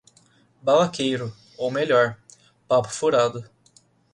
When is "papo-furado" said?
2.67-3.47